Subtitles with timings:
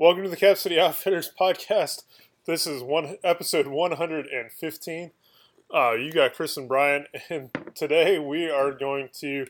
[0.00, 2.04] Welcome to the Cap City Outfitters podcast.
[2.46, 5.10] This is one episode 115.
[5.74, 9.48] Uh, you got Chris and Brian, and today we are going to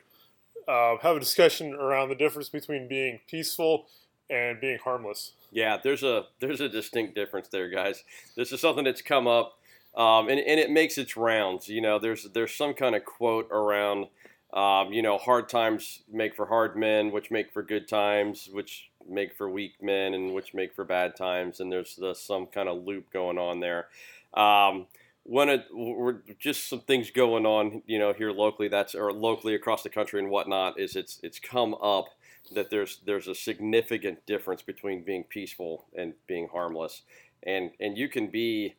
[0.67, 3.89] uh, have a discussion around the difference between being peaceful
[4.31, 5.33] and being harmless.
[5.53, 8.03] Yeah, there's a there's a distinct difference there, guys.
[8.35, 9.59] This is something that's come up,
[9.95, 11.69] um, and and it makes its rounds.
[11.69, 14.07] You know, there's there's some kind of quote around,
[14.55, 18.89] um, you know, hard times make for hard men, which make for good times, which
[19.09, 21.61] make for weak men, and which make for bad times.
[21.61, 23.89] And there's the, some kind of loop going on there.
[24.35, 24.87] Um,
[25.25, 28.69] one of we're just some things going on, you know, here locally.
[28.69, 30.81] That's or locally across the country and whatnot.
[30.81, 32.07] Is it's it's come up
[32.55, 37.03] that there's there's a significant difference between being peaceful and being harmless,
[37.43, 38.77] and and you can be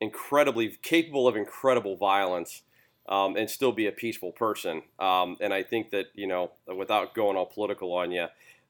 [0.00, 2.62] incredibly capable of incredible violence
[3.08, 4.82] um, and still be a peaceful person.
[4.98, 8.26] Um, and I think that you know, without going all political on you,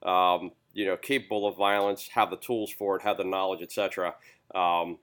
[0.07, 4.15] um, you know, capable of violence, have the tools for it, have the knowledge, etc.
[4.53, 4.99] Um,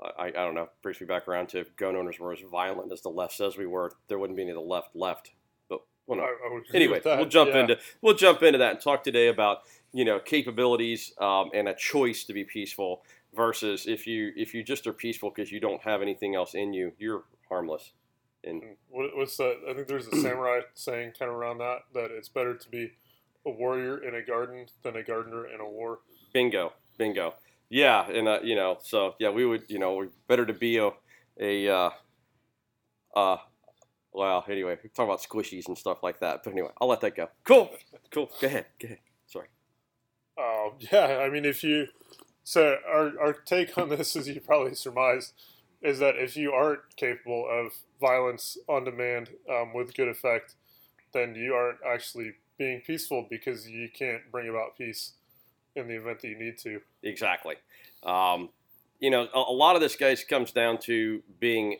[0.00, 0.68] I, I don't know.
[0.82, 3.66] Brings me back around to gun owners were as violent as the left says we
[3.66, 5.32] were, there wouldn't be any of the left left.
[5.68, 6.24] But well, no.
[6.24, 7.60] I- I anyway, we'll jump yeah.
[7.60, 9.62] into we'll jump into that and talk today about
[9.92, 13.02] you know capabilities um, and a choice to be peaceful
[13.34, 16.72] versus if you if you just are peaceful because you don't have anything else in
[16.72, 17.92] you, you're harmless.
[18.46, 19.58] And What, what's that?
[19.68, 22.92] I think there's a samurai saying kind of around that that it's better to be
[23.44, 25.98] a warrior in a garden than a gardener in a war.
[26.32, 27.34] Bingo, bingo.
[27.68, 30.78] Yeah, and uh, you know, so yeah, we would, you know, we're better to be
[30.78, 30.90] a,
[31.40, 31.90] a, uh,
[33.16, 33.38] uh,
[34.12, 36.42] well, anyway, we talk about squishies and stuff like that.
[36.44, 37.28] But anyway, I'll let that go.
[37.44, 37.70] Cool,
[38.10, 38.30] cool.
[38.40, 38.98] Go ahead, go ahead.
[39.26, 39.48] Sorry.
[40.38, 41.88] Um, yeah, I mean, if you
[42.44, 45.32] so our our take on this, as you probably surmised,
[45.86, 50.54] is that if you aren't capable of violence on demand um, with good effect,
[51.14, 55.12] then you aren't actually being peaceful because you can't bring about peace
[55.76, 56.80] in the event that you need to.
[57.02, 57.54] Exactly.
[58.02, 58.48] Um,
[58.98, 61.76] you know, a, a lot of this, guys, comes down to being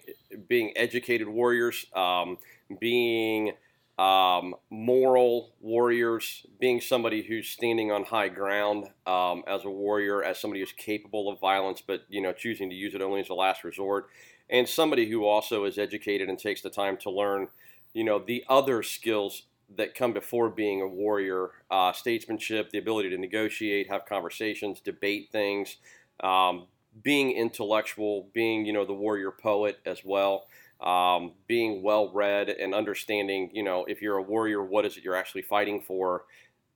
[0.49, 2.39] being educated warriors, um,
[2.79, 3.53] being
[3.99, 10.39] um, moral warriors, being somebody who's standing on high ground um, as a warrior, as
[10.39, 13.35] somebody who's capable of violence, but you know, choosing to use it only as a
[13.35, 14.09] last resort,
[14.51, 17.49] and somebody who also is educated and takes the time to learn,
[17.95, 19.43] you know, the other skills
[19.77, 25.29] that come before being a warrior uh, statesmanship, the ability to negotiate, have conversations, debate
[25.33, 25.79] things,
[26.23, 26.67] um,
[27.03, 30.47] being intellectual, being, you know, the warrior poet as well,
[30.81, 35.05] um, being well read and understanding, you know, if you're a warrior, what is it
[35.05, 36.25] you're actually fighting for?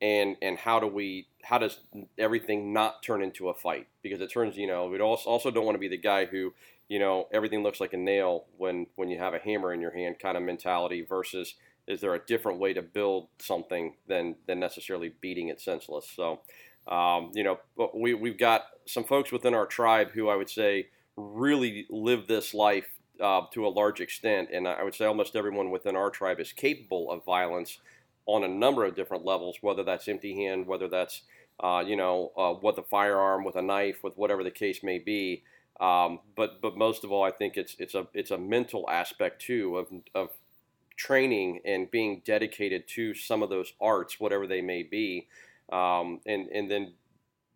[0.00, 1.80] And, and how do we how does
[2.18, 5.64] everything not turn into a fight because it turns you know we also also don't
[5.64, 6.52] want to be the guy who
[6.88, 9.90] you know everything looks like a nail when when you have a hammer in your
[9.90, 11.54] hand kind of mentality versus
[11.90, 16.08] is there a different way to build something than than necessarily beating it senseless?
[16.14, 16.40] So,
[16.88, 17.58] um, you know,
[17.94, 22.54] we we've got some folks within our tribe who I would say really live this
[22.54, 22.86] life
[23.20, 26.52] uh, to a large extent, and I would say almost everyone within our tribe is
[26.52, 27.78] capable of violence
[28.26, 31.22] on a number of different levels, whether that's empty hand, whether that's
[31.62, 34.98] uh, you know uh, with a firearm, with a knife, with whatever the case may
[34.98, 35.42] be.
[35.80, 39.42] Um, but but most of all, I think it's it's a it's a mental aspect
[39.42, 40.30] too of of
[40.96, 45.26] training and being dedicated to some of those arts, whatever they may be,
[45.72, 46.92] um, and and then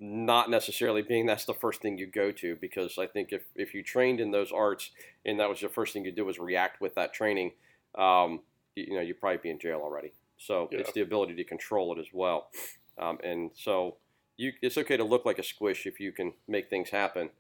[0.00, 3.74] not necessarily being that's the first thing you go to because I think if if
[3.74, 4.90] you trained in those arts
[5.24, 7.52] and that was the first thing you do was react with that training,
[7.96, 8.40] um,
[8.74, 10.12] you, you know you'd probably be in jail already.
[10.38, 10.80] So Yeah.
[10.80, 12.50] it's the ability to control it as well,
[12.98, 13.96] um, and so
[14.36, 17.30] you it's okay to look like a squish if you can make things happen,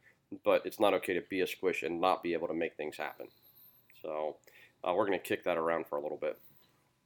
[0.44, 2.96] but it's not okay to be a squish and not be able to make things
[2.96, 3.26] happen.
[4.00, 4.36] So
[4.84, 6.38] uh, we're going to kick that around for a little bit.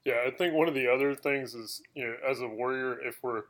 [0.05, 3.23] Yeah, I think one of the other things is you know as a warrior, if
[3.23, 3.45] we're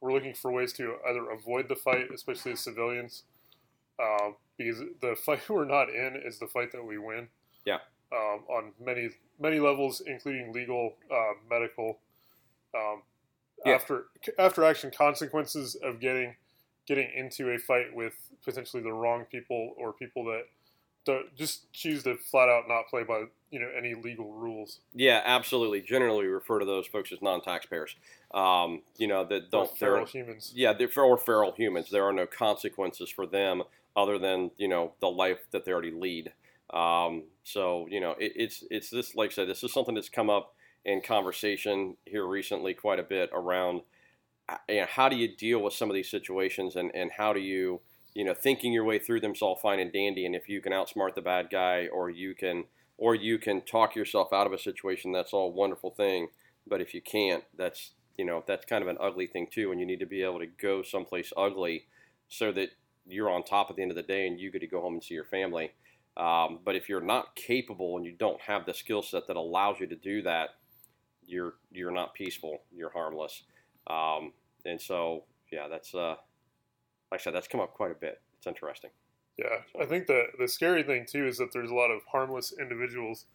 [0.00, 3.24] we're looking for ways to either avoid the fight, especially as civilians,
[4.00, 7.28] um, because the fight we're not in is the fight that we win.
[7.64, 7.78] Yeah.
[8.12, 11.98] Um, on many many levels, including legal, uh, medical,
[12.74, 13.02] um,
[13.64, 13.74] Yeah.
[13.74, 14.06] after
[14.38, 16.36] after action consequences of getting
[16.86, 18.14] getting into a fight with
[18.44, 20.44] potentially the wrong people or people that
[21.04, 24.80] don't just choose to flat out not play by you know any legal rules.
[24.94, 25.80] Yeah, absolutely.
[25.80, 27.96] Generally, we refer to those folks as non-taxpayers.
[28.32, 30.52] Um, you know that don't feral they're humans.
[30.54, 31.90] yeah they're or feral humans.
[31.90, 33.62] There are no consequences for them
[33.96, 36.32] other than you know the life that they already lead.
[36.72, 40.08] Um, so you know it, it's it's this like I said this is something that's
[40.08, 40.54] come up
[40.84, 43.82] in conversation here recently quite a bit around
[44.48, 47.32] uh, you know, how do you deal with some of these situations and, and how
[47.32, 47.80] do you
[48.14, 50.72] you know thinking your way through them's all fine and dandy and if you can
[50.72, 52.64] outsmart the bad guy or you can
[53.00, 56.28] or you can talk yourself out of a situation that's all wonderful thing
[56.68, 59.80] but if you can't that's you know that's kind of an ugly thing too, and
[59.80, 61.86] you need to be able to go someplace ugly
[62.28, 62.68] so that
[63.06, 64.92] you're on top at the end of the day and you get to go home
[64.92, 65.72] and see your family.
[66.18, 69.80] Um, but if you're not capable and you don't have the skill set that allows
[69.80, 70.50] you to do that,
[71.26, 72.58] you're you're not peaceful.
[72.70, 73.42] You're harmless.
[73.86, 74.34] Um,
[74.66, 76.16] and so, yeah, that's uh,
[77.10, 78.20] like I said, that's come up quite a bit.
[78.36, 78.90] It's interesting.
[79.38, 82.52] Yeah, I think the the scary thing too is that there's a lot of harmless
[82.58, 83.26] individuals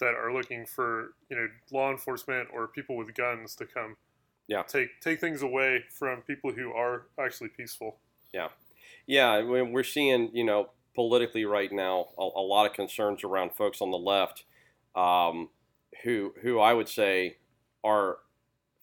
[0.00, 3.96] that are looking for you know law enforcement or people with guns to come
[4.48, 4.62] yeah.
[4.62, 7.98] take take things away from people who are actually peaceful.
[8.32, 8.48] Yeah.
[9.06, 13.80] Yeah we're seeing you know politically right now a, a lot of concerns around folks
[13.80, 14.44] on the left
[14.94, 15.50] um,
[16.02, 17.38] who who I would say
[17.82, 18.18] are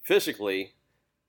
[0.04, 0.74] physically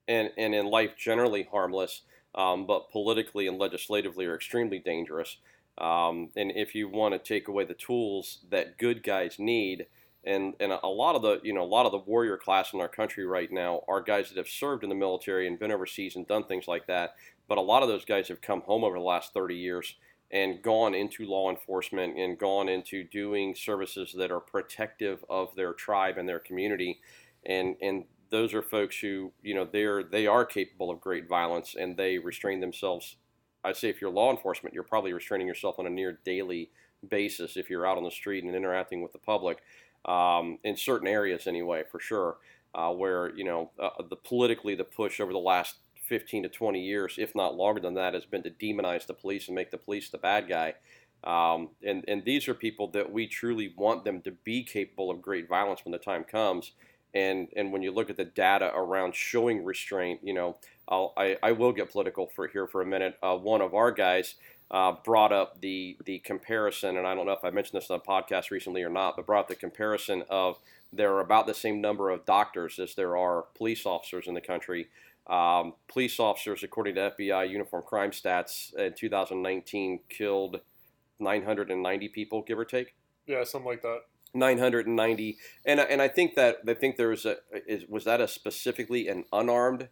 [0.09, 2.03] and and in life generally harmless
[2.35, 5.39] um, but politically and legislatively are extremely dangerous
[5.79, 9.87] um, and if you want to take away the tools that good guys need,
[10.25, 12.81] and and a lot of the you know a lot of the warrior class in
[12.81, 16.17] our country right now are guys that have served in the military and been overseas
[16.17, 17.15] and done things like that.
[17.49, 19.97] But a lot of those guys have come home over the last 30 years
[20.31, 25.73] and gone into law enforcement and gone into doing services that are protective of their
[25.73, 27.01] tribe and their community.
[27.47, 31.77] And and those are folks who you know they're they are capable of great violence
[31.79, 33.17] and they restrain themselves
[33.65, 36.71] I say if you're law enforcement, you're probably restraining yourself on a near daily
[37.09, 39.59] basis if you're out on the street and interacting with the public
[40.05, 42.39] um, in certain areas anyway, for sure.
[42.75, 45.77] Uh, where you know uh, the politically the push over the last
[46.07, 49.49] 15 to 20 years, if not longer than that, has been to demonize the police
[49.49, 50.75] and make the police the bad guy.
[51.23, 55.21] Um, and and these are people that we truly want them to be capable of
[55.21, 56.73] great violence when the time comes.
[57.15, 60.57] And and when you look at the data around showing restraint, you know,
[60.89, 63.19] I'll, I, I will get political for here for a minute.
[63.23, 64.37] Uh, one of our guys
[64.71, 68.01] uh, brought up the the comparison, and I don't know if I mentioned this on
[68.05, 70.59] the podcast recently or not, but brought up the comparison of
[70.93, 74.41] there are about the same number of doctors as there are police officers in the
[74.41, 74.89] country.
[75.27, 80.61] Um, police officers, according to FBI uniform crime stats, in 2019 killed
[81.21, 82.95] 990 people, give or take.
[83.27, 84.01] Yeah, something like that.
[84.35, 87.37] 990, and and I think that I think there was a
[87.67, 89.89] is was that a specifically an unarmed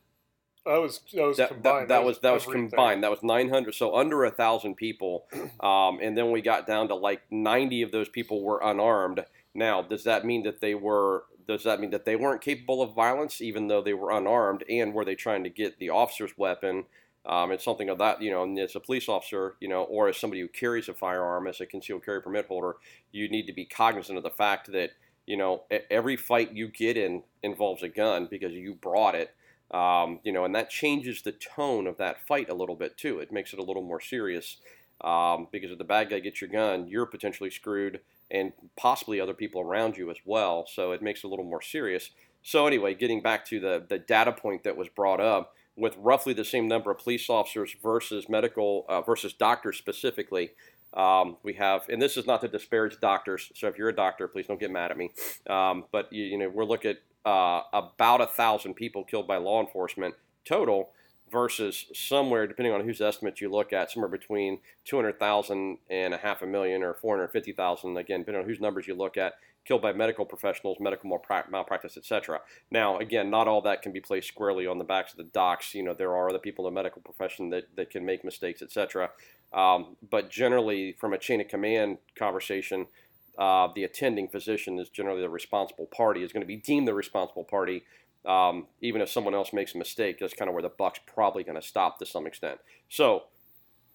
[0.66, 1.82] that was that was that, combined.
[1.82, 3.02] That, that was that was combined.
[3.02, 5.26] That was 900, so under a thousand people,
[5.60, 9.25] um, and then we got down to like 90 of those people were unarmed.
[9.54, 11.25] Now, does that mean that they were?
[11.48, 14.62] Does that mean that they weren't capable of violence, even though they were unarmed?
[14.69, 16.84] And were they trying to get the officer's weapon?
[17.30, 20.08] Um, it's something of that, you know, and as a police officer, you know, or
[20.08, 22.74] as somebody who carries a firearm as a concealed carry permit holder,
[23.12, 24.90] you need to be cognizant of the fact that,
[25.26, 29.32] you know, every fight you get in involves a gun because you brought it
[29.70, 33.20] um, you know, and that changes the tone of that fight a little bit too.
[33.20, 34.56] It makes it a little more serious
[35.02, 38.00] um, because if the bad guy gets your gun, you're potentially screwed,
[38.30, 40.66] and possibly other people around you as well.
[40.66, 42.10] So it makes it a little more serious.
[42.42, 46.34] So anyway, getting back to the the data point that was brought up, with roughly
[46.34, 50.50] the same number of police officers versus medical uh, versus doctors specifically.
[50.92, 53.50] Um, we have, and this is not to disparage doctors.
[53.54, 55.10] So if you're a doctor, please don't get mad at me.
[55.48, 59.38] Um, but you, you know, we're looking at uh, about a thousand people killed by
[59.38, 60.90] law enforcement total
[61.32, 66.42] versus somewhere, depending on whose estimates you look at, somewhere between 200,000 and a half
[66.42, 69.34] a million or 450,000, again, depending on whose numbers you look at,
[69.64, 71.10] killed by medical professionals, medical
[71.50, 72.40] malpractice, etc.
[72.70, 75.74] Now, again, not all that can be placed squarely on the backs of the docs.
[75.74, 78.62] You know, there are other people in the medical profession that, that can make mistakes,
[78.62, 79.11] etc.
[79.52, 82.87] Um, but generally, from a chain of command conversation,
[83.38, 86.94] uh, the attending physician is generally the responsible party, is going to be deemed the
[86.94, 87.85] responsible party,
[88.26, 90.18] um, even if someone else makes a mistake.
[90.20, 92.61] That's kind of where the buck's probably going to stop to some extent.
[92.88, 93.25] So,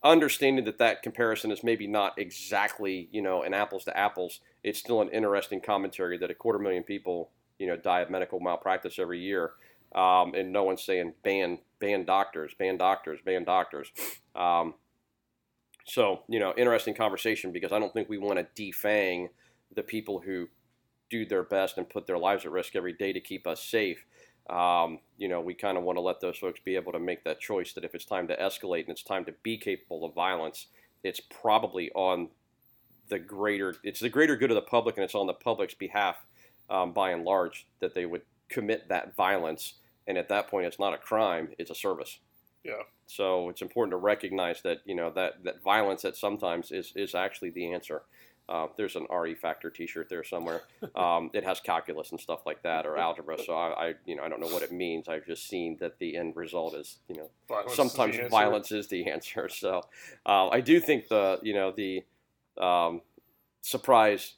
[0.05, 4.79] understanding that that comparison is maybe not exactly, you know, an apples to apples, it's
[4.79, 8.99] still an interesting commentary that a quarter million people, you know, die of medical malpractice
[8.99, 9.51] every year.
[9.95, 13.91] Um, and no one's saying ban ban doctors, ban doctors, ban doctors.
[14.35, 14.75] Um,
[15.85, 19.29] so, you know, interesting conversation because I don't think we want to defang
[19.75, 20.47] the people who
[21.09, 24.05] do their best and put their lives at risk every day to keep us safe.
[24.49, 27.23] Um, you know, we kind of want to let those folks be able to make
[27.23, 30.13] that choice that if it's time to escalate and it's time to be capable of
[30.13, 30.67] violence,
[31.03, 32.29] it's probably on
[33.09, 36.25] the greater, it's the greater good of the public and it's on the public's behalf
[36.69, 39.75] um, by and large that they would commit that violence.
[40.07, 42.19] And at that point, it's not a crime, it's a service.
[42.63, 42.83] Yeah.
[43.07, 47.13] So it's important to recognize that you know that that violence at sometimes is is
[47.13, 48.01] actually the answer.
[48.47, 50.63] Uh, there's an RE Factor T-shirt there somewhere.
[50.95, 53.37] Um, it has calculus and stuff like that, or algebra.
[53.43, 55.07] So I, I, you know, I don't know what it means.
[55.07, 58.87] I've just seen that the end result is, you know, Violence sometimes is violence is
[58.87, 59.49] the answer.
[59.55, 59.81] So
[60.25, 62.03] uh, I do think the, you know, the
[62.61, 63.01] um,
[63.61, 64.35] surprise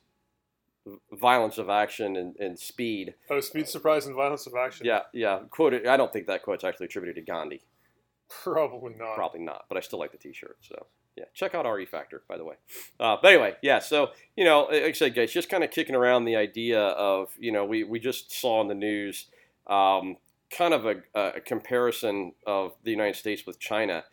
[1.12, 3.16] violence of action and, and speed.
[3.30, 4.86] Oh, speed, surprise, and violence of action.
[4.86, 5.40] Yeah, yeah.
[5.50, 5.88] Quoted.
[5.88, 7.62] I don't think that quote's actually attributed to Gandhi.
[8.30, 9.16] Probably not.
[9.16, 9.66] Probably not.
[9.70, 10.58] But I still like the T-shirt.
[10.62, 10.88] So
[11.18, 12.56] yeah, check out RE Factor, by the way.
[13.00, 13.80] Uh, but anyway, yeah.
[13.80, 17.30] So you know, like I said, guys, just kind of kicking around the idea of
[17.40, 19.26] you know, we we just saw in the news.
[19.66, 20.18] Um,
[20.50, 24.04] kind of a, a comparison of the United States with China.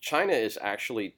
[0.00, 1.16] China is actually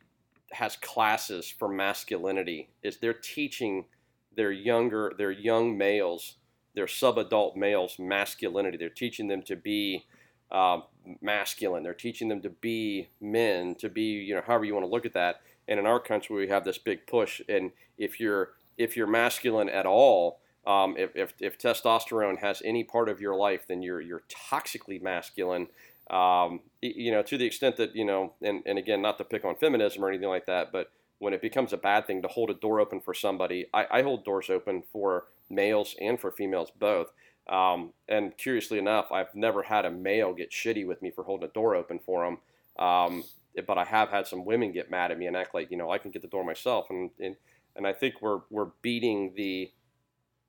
[0.52, 2.70] has classes for masculinity.
[2.82, 3.86] Is they're teaching
[4.34, 6.36] their younger, their young males,
[6.74, 8.76] their sub-adult males masculinity.
[8.76, 10.06] They're teaching them to be
[10.50, 10.80] uh,
[11.20, 11.82] masculine.
[11.82, 15.06] They're teaching them to be men, to be you know however you want to look
[15.06, 15.40] at that.
[15.68, 17.40] And in our country, we have this big push.
[17.48, 22.84] And if you're if you're masculine at all, um, if, if, if, testosterone has any
[22.84, 25.68] part of your life, then you're you're toxically masculine.
[26.10, 29.44] Um, you know, to the extent that you know, and, and again, not to pick
[29.44, 32.50] on feminism or anything like that, but when it becomes a bad thing to hold
[32.50, 36.70] a door open for somebody, I, I hold doors open for males and for females
[36.78, 37.12] both.
[37.48, 41.48] Um, and curiously enough, I've never had a male get shitty with me for holding
[41.48, 42.38] a door open for him.
[42.78, 43.24] Um,
[43.66, 45.90] but I have had some women get mad at me and act like you know
[45.90, 47.36] I can get the door myself, and and,
[47.74, 49.70] and I think we're we're beating the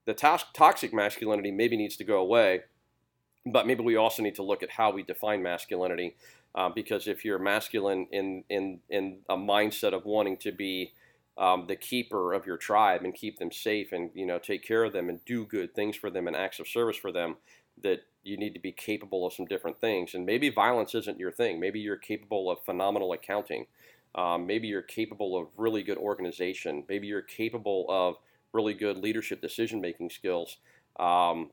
[0.06, 2.62] the to- toxic masculinity maybe needs to go away,
[3.46, 6.16] but maybe we also need to look at how we define masculinity,
[6.56, 10.94] uh, because if you're masculine in in in a mindset of wanting to be
[11.38, 14.84] um, the keeper of your tribe and keep them safe and you know take care
[14.84, 17.36] of them and do good things for them and acts of service for them
[17.84, 20.14] that you need to be capable of some different things.
[20.14, 21.60] And maybe violence isn't your thing.
[21.60, 23.66] Maybe you're capable of phenomenal accounting.
[24.16, 26.84] Um, maybe you're capable of really good organization.
[26.90, 28.16] Maybe you're capable of
[28.52, 30.58] really good leadership decision making skills.
[31.00, 31.52] Um,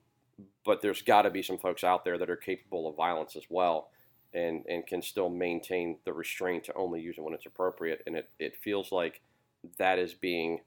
[0.64, 3.44] but there's got to be some folks out there that are capable of violence as
[3.48, 3.90] well
[4.32, 8.02] and, and can still maintain the restraint to only use it when it's appropriate.
[8.06, 9.20] And it, it feels like
[9.78, 10.60] that is being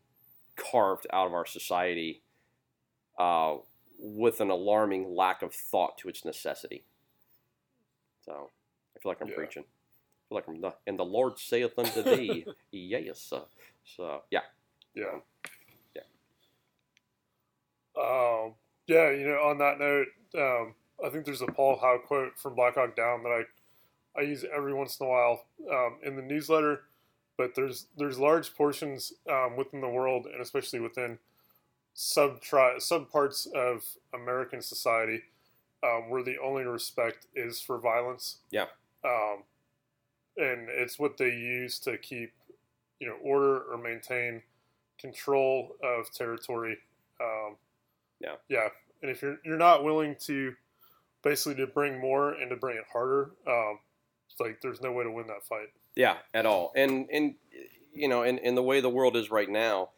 [0.55, 2.21] carved out of our society
[3.19, 3.55] uh,
[3.99, 6.83] with an alarming lack of thought to its necessity.
[8.25, 8.49] So
[8.95, 9.35] I feel like I'm yeah.
[9.35, 9.63] preaching.
[9.63, 13.31] I feel like I'm the, and the Lord saith unto thee, yes.
[13.85, 14.41] So yeah,
[14.93, 15.19] yeah,
[15.95, 16.01] yeah.
[17.97, 18.53] Um,
[18.87, 22.55] yeah, you know, on that note, um, I think there's a Paul Howe quote from
[22.55, 23.43] Black Hawk Down that I
[24.19, 26.81] I use every once in a while um, in the newsletter
[27.37, 31.19] but there's there's large portions um, within the world, and especially within
[31.93, 32.39] sub
[32.79, 35.21] sub parts of American society,
[35.83, 38.37] um, where the only respect is for violence.
[38.51, 38.65] Yeah.
[39.05, 39.43] Um,
[40.37, 42.33] and it's what they use to keep,
[42.99, 44.41] you know, order or maintain
[44.99, 46.77] control of territory.
[47.21, 47.55] Um,
[48.19, 48.35] yeah.
[48.49, 48.69] Yeah.
[49.01, 50.53] And if you're you're not willing to
[51.23, 53.79] basically to bring more and to bring it harder, um,
[54.39, 55.69] like there's no way to win that fight.
[55.97, 56.71] Yeah, at all.
[56.75, 57.35] And and
[57.91, 59.89] you know, in, in the way the world is right now,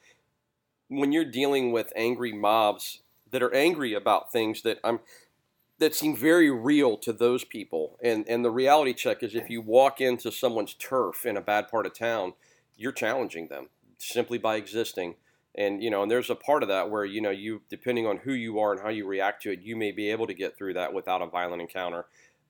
[0.87, 3.01] when you're dealing with angry mobs
[3.31, 5.01] that are angry about things that I'm
[5.79, 7.97] that seem very real to those people.
[8.01, 11.67] And and the reality check is if you walk into someone's turf in a bad
[11.67, 12.33] part of town,
[12.77, 15.15] you're challenging them simply by existing.
[15.53, 18.17] And you know, and there's a part of that where you know you depending on
[18.17, 20.57] who you are and how you react to it, you may be able to get
[20.57, 22.05] through that without a violent encounter.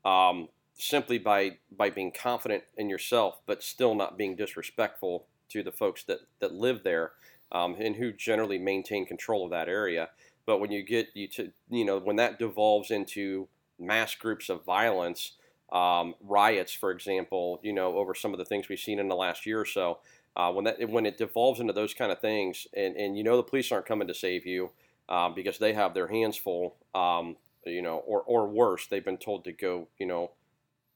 [0.06, 5.72] Um, simply by by being confident in yourself, but still not being disrespectful to the
[5.72, 7.12] folks that that live there
[7.52, 10.10] um, and who generally maintain control of that area.
[10.46, 14.66] But when you get you to you know when that devolves into mass groups of
[14.66, 15.34] violence,
[15.72, 19.16] um, riots, for example, you know over some of the things we've seen in the
[19.16, 20.00] last year or so.
[20.36, 23.36] Uh, when that when it devolves into those kind of things, and, and you know
[23.36, 24.72] the police aren't coming to save you
[25.10, 29.18] um, because they have their hands full, um, you know, or or worse, they've been
[29.18, 30.32] told to go, you know,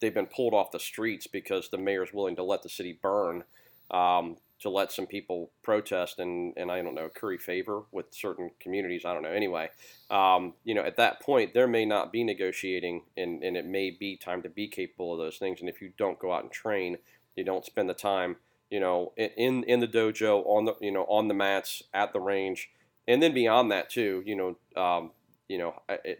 [0.04, 3.44] they've been pulled off the streets because the mayor's willing to let the city burn
[3.90, 8.52] um, to let some people protest and, and I don't know curry favor with certain
[8.60, 9.04] communities.
[9.06, 9.32] I don't know.
[9.32, 9.70] Anyway,
[10.10, 13.92] um, you know, at that point there may not be negotiating and, and it may
[13.92, 15.62] be time to be capable of those things.
[15.62, 16.98] And if you don't go out and train,
[17.38, 18.36] you don't spend the time,
[18.70, 22.20] you know, in in the dojo on the you know on the mats at the
[22.20, 22.70] range,
[23.08, 25.12] and then beyond that too, you know, um,
[25.48, 25.74] you know,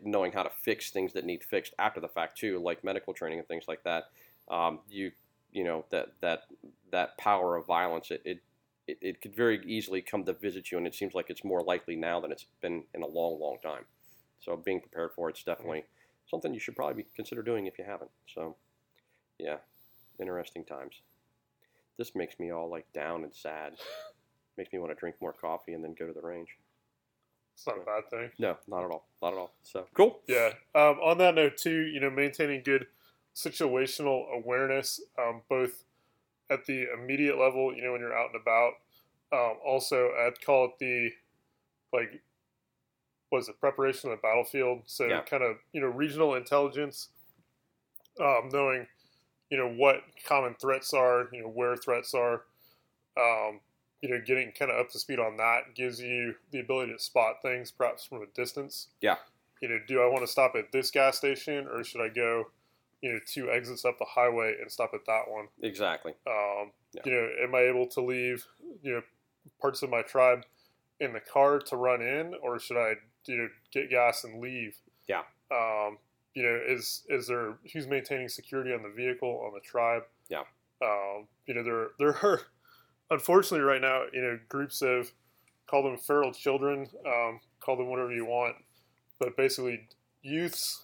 [0.04, 3.40] knowing how to fix things that need fixed after the fact too, like medical training
[3.40, 4.06] and things like that.
[4.50, 5.12] Um, you,
[5.52, 6.44] you know, that that
[6.92, 8.42] that power of violence, it, it
[8.88, 11.62] it, it could very easily come to visit you, and it seems like it's more
[11.62, 13.86] likely now than it's been in a long, long time.
[14.40, 15.86] So being prepared for it's definitely
[16.30, 18.12] something you should probably consider doing if you haven't.
[18.34, 18.56] So,
[19.40, 19.58] yeah,
[20.20, 21.02] interesting times.
[21.98, 23.74] This makes me all like down and sad.
[24.58, 26.58] makes me want to drink more coffee and then go to the range.
[27.54, 28.32] It's not a bad thing.
[28.40, 29.08] No, not at all.
[29.22, 29.54] Not at all.
[29.62, 30.22] So cool.
[30.28, 30.50] Yeah.
[30.76, 32.88] Um, on that note, too, you know, maintaining good
[33.36, 35.84] situational awareness, um, both
[36.50, 38.74] at the immediate level, you know, when you're out and about,
[39.32, 41.12] um, also at call it the
[41.92, 42.22] like
[43.32, 44.84] was it preparation of the battlefield.
[44.86, 45.22] So Yeah.
[45.22, 47.10] kind of you know regional intelligence,
[48.20, 48.88] um, knowing
[49.50, 52.46] you know what common threats are, you know where threats are,
[53.18, 53.60] um,
[54.04, 57.00] you know getting kind of up to speed on that gives you the ability to
[57.00, 58.90] spot things perhaps from a distance.
[59.02, 59.16] Yeah.
[59.62, 62.48] You know, do I want to stop at this gas station or should I go,
[63.02, 65.48] you know, two exits up the highway and stop at that one?
[65.62, 66.12] Exactly.
[66.28, 67.02] Um, Yeah.
[67.06, 68.46] You know, am I able to leave
[68.82, 69.02] you know
[69.62, 70.44] parts of my tribe
[71.00, 72.96] in the car to run in, or should I
[73.26, 74.76] you know get gas and leave?
[75.08, 75.24] Yeah.
[75.50, 75.98] Um,
[76.34, 80.04] you know, is is there who's maintaining security on the vehicle on the tribe?
[80.30, 80.44] Yeah.
[80.82, 82.42] Um, you know, there there are
[83.10, 85.12] unfortunately right now you know groups of
[85.68, 88.56] call them feral children, um, call them whatever you want,
[89.20, 89.88] but basically
[90.22, 90.84] youths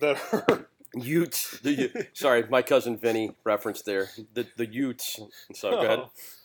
[0.00, 1.58] that are Utes.
[1.60, 4.10] The, sorry, my cousin Vinny referenced there.
[4.34, 5.20] The the Utes.
[5.54, 6.00] So go ahead.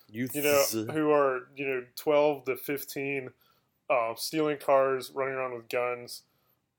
[0.09, 0.35] Youths.
[0.35, 3.29] you know, who are you know twelve to fifteen,
[3.89, 6.23] uh, stealing cars, running around with guns,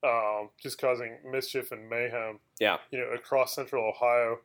[0.02, 2.38] um, just causing mischief and mayhem.
[2.58, 2.78] Yeah.
[2.90, 4.38] you know, across Central Ohio,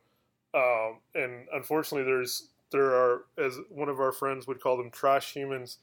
[0.54, 5.32] um, and unfortunately, there's there are as one of our friends would call them trash
[5.32, 5.78] humans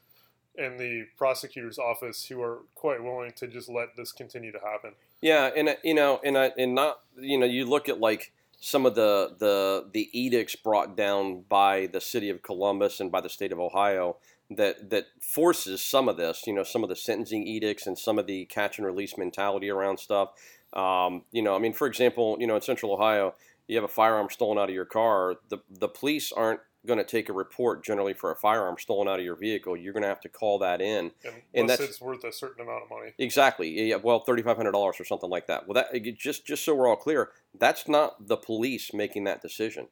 [0.56, 4.92] in the prosecutor's office who are quite willing to just let this continue to happen.
[5.22, 8.32] Yeah, and uh, you know, and I, and not you know, you look at like
[8.60, 13.22] some of the the the edicts brought down by the city of Columbus and by
[13.22, 14.18] the state of Ohio
[14.50, 18.18] that that forces some of this, you know, some of the sentencing edicts and some
[18.18, 20.32] of the catch and release mentality around stuff.
[20.74, 23.34] Um, you know, I mean, for example, you know, in Central Ohio,
[23.66, 25.36] you have a firearm stolen out of your car.
[25.48, 29.18] The the police aren't going to take a report generally for a firearm stolen out
[29.18, 29.76] of your vehicle.
[29.76, 32.32] You're going to have to call that in And And unless that's- it's worth a
[32.32, 33.12] certain amount of money.
[33.18, 33.88] Exactly.
[33.88, 33.96] Yeah.
[33.96, 35.66] Well, thirty five hundred dollars or something like that.
[35.68, 39.88] Well, that just just so we're all clear, that's not the police making that decision.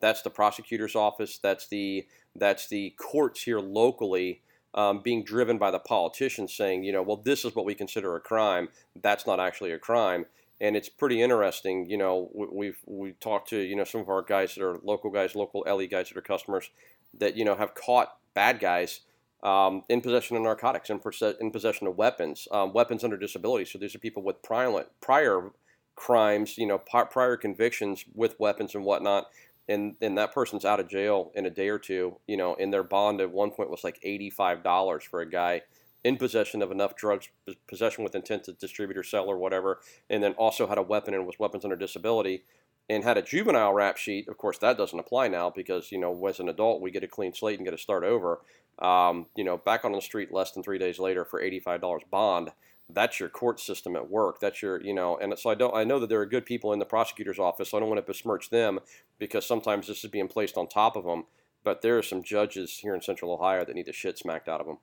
[0.00, 1.38] That's the prosecutor's office.
[1.38, 2.06] That's the
[2.36, 7.16] that's the courts here locally um, being driven by the politicians saying, you know, well,
[7.16, 8.68] this is what we consider a crime.
[8.94, 10.26] That's not actually a crime.
[10.60, 11.88] And it's pretty interesting.
[11.88, 14.78] You know, we- we've we talked to you know some of our guys that are
[14.82, 16.70] local guys, local LE guys that are customers
[17.18, 19.00] that you know have caught bad guys
[19.42, 21.00] um, in possession of narcotics, in,
[21.40, 23.64] in possession of weapons, um, weapons under disability.
[23.64, 25.50] So these are people with prior, prior
[25.96, 29.28] crimes, you know, prior convictions with weapons and whatnot.
[29.68, 32.72] And, and that person's out of jail in a day or two, you know, and
[32.72, 35.62] their bond at one point was like $85 for a guy
[36.02, 37.28] in possession of enough drugs,
[37.68, 41.14] possession with intent to distribute or sell or whatever, and then also had a weapon
[41.14, 42.44] and was weapons under disability
[42.88, 44.28] and had a juvenile rap sheet.
[44.28, 47.08] Of course, that doesn't apply now because, you know, as an adult, we get a
[47.08, 48.40] clean slate and get to start over
[48.80, 52.02] um, you know, back on the street less than three days later for eighty-five dollars
[52.10, 52.50] bond.
[52.92, 54.40] That's your court system at work.
[54.40, 55.74] That's your, you know, and so I don't.
[55.74, 57.70] I know that there are good people in the prosecutor's office.
[57.70, 58.80] So I don't want to besmirch them
[59.18, 61.24] because sometimes this is being placed on top of them.
[61.62, 64.60] But there are some judges here in Central Ohio that need the shit smacked out
[64.60, 64.78] of them.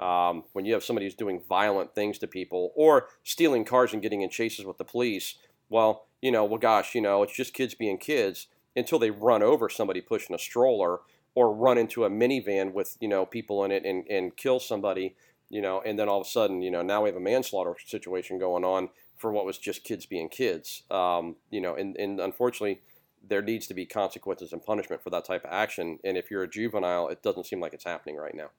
[0.00, 4.02] Um, when you have somebody who's doing violent things to people or stealing cars and
[4.02, 5.36] getting in chases with the police,
[5.68, 9.42] well, you know, well, gosh, you know, it's just kids being kids until they run
[9.42, 11.00] over somebody pushing a stroller
[11.34, 15.14] or run into a minivan with you know people in it and, and kill somebody
[15.48, 17.74] you know and then all of a sudden you know now we have a manslaughter
[17.86, 20.82] situation going on for what was just kids being kids.
[20.90, 22.80] Um, you know and, and unfortunately
[23.26, 25.98] there needs to be consequences and punishment for that type of action.
[26.02, 28.50] And if you're a juvenile it doesn't seem like it's happening right now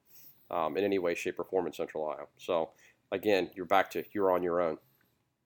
[0.51, 2.69] um, in any way shape or form in central ohio so
[3.11, 4.77] again you're back to you're on your own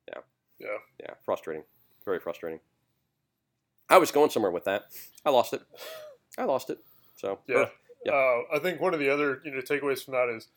[0.09, 0.19] Yeah.
[0.59, 1.13] yeah Yeah.
[1.23, 1.63] frustrating
[2.03, 2.59] very frustrating
[3.89, 4.85] i was going somewhere with that
[5.25, 5.61] i lost it
[6.37, 6.79] i lost it
[7.15, 7.65] so Yeah.
[8.05, 8.11] Yeah.
[8.13, 10.47] Uh, I think one of the other you know takeaways from that is,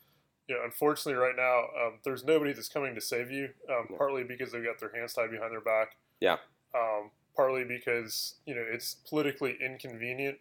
[0.49, 3.45] you know, unfortunately right now um, there's nobody that's coming to save you.
[3.71, 3.97] Um, Yeah.
[3.97, 5.97] Partly because they've got their hands tied behind their back.
[6.21, 6.37] Yeah.
[6.75, 10.37] Um, partly because you know it's politically inconvenient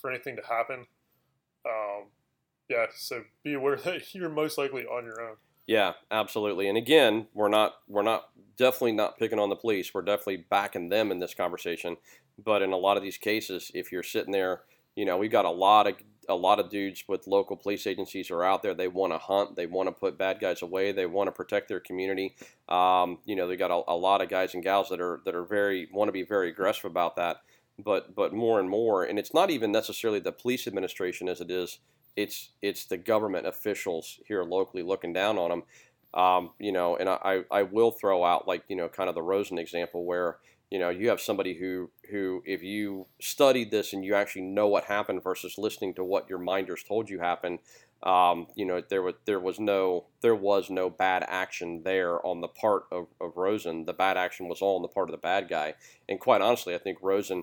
[0.00, 0.86] for anything to happen.
[2.68, 2.86] Yeah.
[2.94, 5.36] So be aware that you're most likely on your own.
[5.66, 6.68] Yeah, absolutely.
[6.68, 9.92] And again, we're not we're not definitely not picking on the police.
[9.92, 11.96] We're definitely backing them in this conversation.
[12.42, 14.62] But in a lot of these cases, if you're sitting there,
[14.94, 15.94] you know, we've got a lot of
[16.28, 18.74] a lot of dudes with local police agencies are out there.
[18.74, 19.56] They want to hunt.
[19.56, 20.92] They want to put bad guys away.
[20.92, 22.34] They want to protect their community.
[22.68, 25.34] Um, you know, they got a, a lot of guys and gals that are that
[25.34, 27.38] are very want to be very aggressive about that.
[27.78, 31.50] But but more and more, and it's not even necessarily the police administration as it
[31.50, 31.78] is.
[32.16, 35.62] It's it's the government officials here locally looking down on them.
[36.14, 39.22] Um, you know, and I, I will throw out like you know kind of the
[39.22, 40.38] Rosen example where
[40.70, 44.66] you know you have somebody who who if you studied this and you actually know
[44.66, 47.58] what happened versus listening to what your minders told you happened,
[48.02, 52.40] um, you know there was there was no there was no bad action there on
[52.40, 53.84] the part of, of Rosen.
[53.84, 55.74] The bad action was all on the part of the bad guy,
[56.08, 57.42] and quite honestly, I think Rosen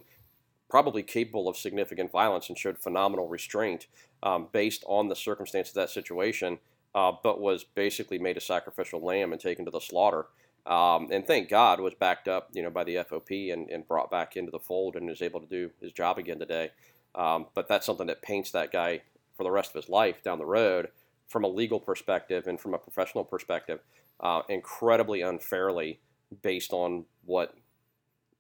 [0.73, 3.85] probably capable of significant violence and showed phenomenal restraint
[4.23, 6.57] um, based on the circumstance of that situation.
[6.95, 10.27] uh, but was basically made a sacrificial lamb and taken to the slaughter.
[10.65, 14.11] Um, and thank God was backed up, you know, by the FOP and, and brought
[14.11, 16.71] back into the fold and is able to do his job again today.
[17.15, 19.01] Um, but that's something that paints that guy
[19.35, 20.89] for the rest of his life down the road
[21.27, 23.79] from a legal perspective and from a professional perspective,
[24.19, 25.99] uh, incredibly unfairly
[26.41, 27.55] based on what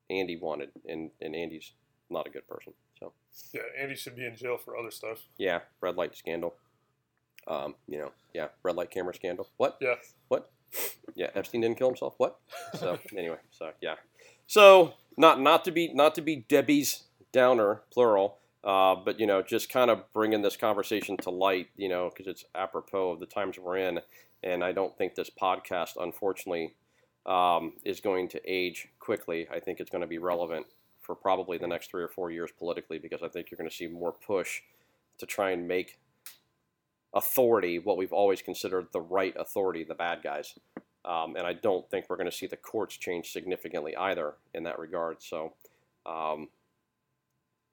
[0.09, 0.69] Andy wanted.
[0.87, 1.71] And, and Andy's
[2.09, 2.73] not a good person.
[2.99, 3.13] So
[3.53, 5.19] Yeah, Andy should be in jail for other stuff.
[5.37, 6.55] yeah, red light scandal.
[7.47, 9.49] Um, you know, yeah, red light camera scandal.
[9.57, 9.77] What?
[9.81, 9.95] Yeah.
[10.29, 10.49] What?
[11.15, 12.15] Yeah, Epstein didn't kill himself.
[12.17, 12.39] What?
[12.79, 13.95] So anyway, so yeah,
[14.47, 19.41] so not not to be not to be Debbie's downer plural, uh, but you know,
[19.41, 23.25] just kind of bringing this conversation to light, you know, because it's apropos of the
[23.25, 23.99] times we're in,
[24.41, 26.73] and I don't think this podcast, unfortunately,
[27.25, 29.47] um, is going to age quickly.
[29.51, 30.65] I think it's going to be relevant
[31.03, 33.75] for probably the next three or four years politically, because I think you're going to
[33.75, 34.61] see more push
[35.19, 35.99] to try and make
[37.13, 40.55] authority what we've always considered the right authority, the bad guys.
[41.05, 44.63] Um, and I don't think we're going to see the courts change significantly either in
[44.63, 45.21] that regard.
[45.21, 45.53] So,
[46.05, 46.47] um,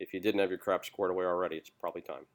[0.00, 2.26] if you didn't have your crap squared away already, it's probably time.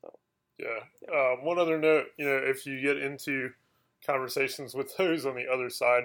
[0.00, 0.14] So,
[0.58, 0.80] Yeah.
[1.14, 3.50] Um, one other note, you know, if you get into
[4.06, 6.04] conversations with those on the other side,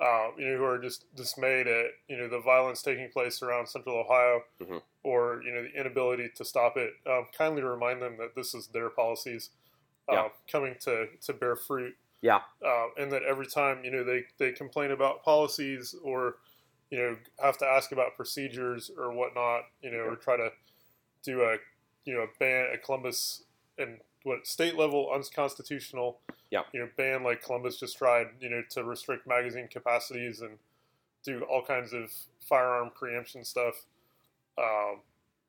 [0.00, 3.68] uh, you know, who are just dismayed at, you know, the violence taking place around
[3.68, 4.82] Central Ohio, Mhm.
[5.02, 8.68] or you know, the inability to stop it, um, kindly remind them that this is
[8.68, 9.50] their policies
[10.08, 10.28] uh, Yeah.
[10.48, 11.96] coming to to bear fruit.
[12.20, 12.42] Yeah.
[12.62, 16.36] Uh, and that every time you know they they complain about policies or
[16.90, 20.52] you know have to ask about procedures or whatnot, you know, or try to
[21.22, 21.58] do a
[22.04, 23.44] you know a ban a Columbus
[23.78, 26.18] and what state level unconstitutional
[26.50, 26.62] Yeah.
[26.72, 30.58] you know ban like Columbus just tried you know to restrict magazine capacities and
[31.24, 32.12] do all kinds of
[32.46, 33.86] firearm preemption stuff.
[34.58, 35.00] Um,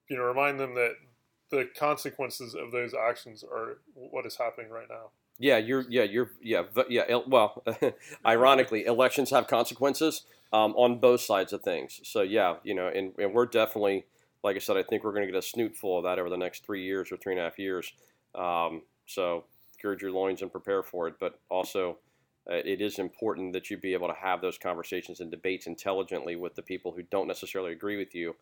[0.07, 0.93] you know, remind them that
[1.49, 5.09] the consequences of those actions are what is happening right now.
[5.37, 7.03] yeah, you're, yeah, you're, yeah, yeah.
[7.09, 7.61] el- Well,
[8.25, 11.99] ironically, elections have consequences um, on both sides of things.
[12.03, 14.05] So yeah, you know, and, and we're definitely,
[14.43, 16.29] like I said, I think we're going to get a snoot full of that over
[16.29, 17.91] the next three years or three and a half years.
[18.35, 19.45] Um, so
[19.81, 21.15] gird your loins and prepare for it.
[21.19, 21.99] But also,
[22.49, 26.35] uh, it is important that you be able to have those conversations and debates intelligently
[26.35, 28.35] with the people who don't necessarily agree with you,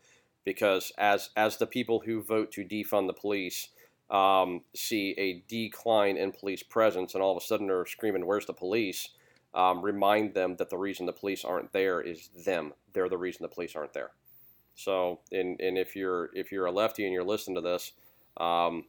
[0.43, 3.69] because as as the people who vote to defund the police
[4.09, 8.45] um, see a decline in police presence, and all of a sudden they're screaming, "Where's
[8.45, 9.09] the police?"
[9.53, 12.73] Um, remind them that the reason the police aren't there is them.
[12.93, 14.11] They're the reason the police aren't there.
[14.75, 17.93] So, and and if you're if you're a lefty and you're listening to this,
[18.37, 18.85] um,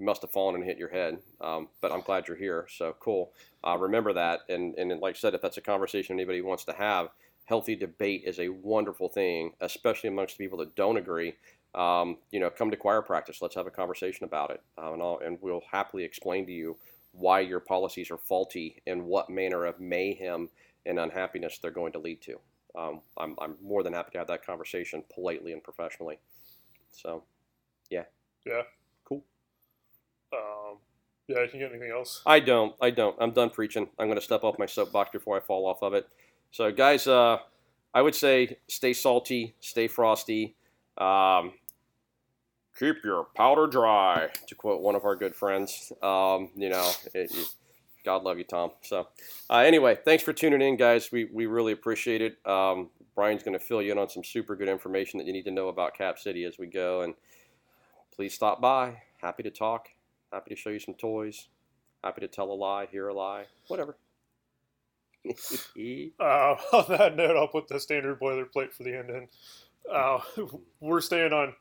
[0.00, 1.18] you must have fallen and hit your head.
[1.40, 2.66] Um, but I'm glad you're here.
[2.70, 3.32] So cool.
[3.62, 4.40] Uh, remember that.
[4.48, 7.10] And and like I said, if that's a conversation anybody wants to have,
[7.44, 11.34] healthy debate is a wonderful thing, especially amongst people that don't agree.
[11.74, 13.40] Um, you know, come to choir practice.
[13.40, 16.76] Let's have a conversation about it, uh, and, I'll, and we'll happily explain to you
[17.12, 20.48] why your policies are faulty and what manner of mayhem
[20.86, 22.40] and unhappiness they're going to lead to.
[22.76, 26.18] Um, I'm, I'm more than happy to have that conversation politely and professionally.
[26.92, 27.22] So,
[27.90, 28.04] Yeah.
[28.46, 28.64] Cool.
[31.30, 32.22] Yeah, can you get anything else?
[32.26, 32.74] I don't.
[32.80, 33.16] I don't.
[33.20, 33.88] I'm done preaching.
[34.00, 36.08] I'm going to step off my soapbox before I fall off of it.
[36.50, 37.38] So, guys, uh,
[37.94, 40.56] I would say stay salty, stay frosty.
[40.98, 41.52] Um,
[42.76, 45.92] keep your powder dry, to quote one of our good friends.
[46.02, 47.54] Um, you know, it, it-
[48.02, 48.70] God love you, Tom.
[48.80, 49.08] So,
[49.50, 51.12] uh, anyway, thanks for tuning in, guys.
[51.12, 52.38] We, we really appreciate it.
[52.46, 55.44] Um, Brian's going to fill you in on some super good information that you need
[55.44, 57.02] to know about Cap City as we go.
[57.02, 57.12] And
[58.16, 59.02] please stop by.
[59.20, 59.90] Happy to talk.
[60.32, 61.48] Happy to show you some toys.
[62.04, 63.96] Happy to tell a lie, hear a lie, whatever.
[65.28, 65.32] Uh,
[66.72, 69.28] on that note, I'll put the standard boilerplate for the end in.
[69.90, 70.20] Uh,
[70.80, 71.54] we're staying on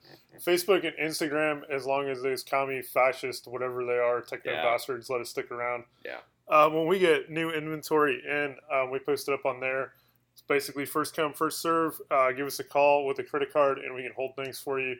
[0.45, 4.63] Facebook and Instagram as long as those commie fascist, whatever they are, techno Yeah.
[4.63, 5.83] bastards, let us stick around.
[6.05, 6.19] Yeah.
[6.47, 9.93] Uh, when we get new inventory in, um, we post it up on there.
[10.33, 11.99] It's basically first come, first serve.
[12.09, 14.79] Uh, give us a call with a credit card, and we can hold things for
[14.79, 14.95] you.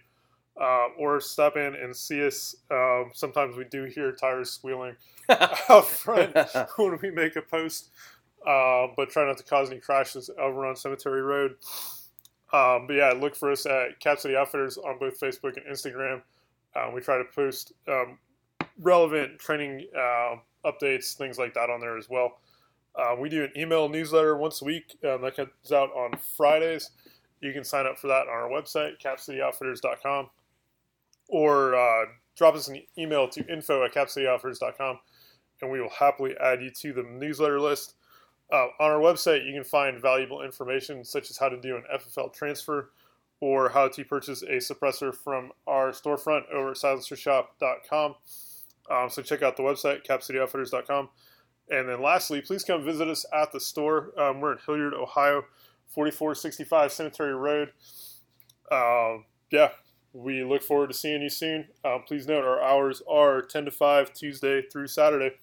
[0.60, 2.54] Uh, or stop in and see us.
[2.70, 4.96] Um, sometimes we do hear tires squealing
[5.30, 6.36] out front
[6.76, 7.92] when we make a post,
[8.46, 11.56] uh, but try not to cause any crashes over on Cemetery Road.
[12.52, 16.22] Um, but yeah, look for us at Cap City Outfitters on both Facebook and Instagram.
[16.76, 18.18] Uh, we try to post um,
[18.80, 22.40] relevant training uh, updates, things like that on there as well.
[22.96, 26.92] Uh, we do an email newsletter once a week um, that comes out on Fridays.
[27.42, 30.30] You can sign up for that on our website, capcityoutfitters.com,
[31.30, 35.00] or uh, drop us an email to info at capcityoutfitters.com,
[35.62, 37.96] and we will happily add you to the newsletter list.
[38.52, 41.84] Uh, on our website, you can find valuable information such as how to do an
[41.94, 42.92] FFL transfer
[43.42, 48.16] or how to purchase a suppressor from our storefront over at silencershop.com.
[48.90, 51.10] Um, so check out the website, capcityoutfitters.com.
[51.70, 54.20] And then lastly, please come visit us at the store.
[54.20, 55.46] Um, we're in Hilliard, Ohio,
[55.88, 57.72] 4465 Cemetery Road.
[58.72, 59.70] Um, yeah,
[60.24, 61.68] we look forward to seeing you soon.
[61.84, 65.36] Um, please note our hours are 10 to 5 Tuesday through Saturday.